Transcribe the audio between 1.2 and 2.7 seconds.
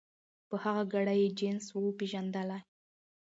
یې جنس وو پیژندلی